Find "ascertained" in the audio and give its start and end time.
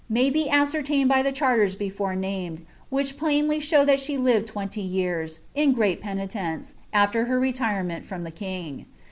0.49-1.07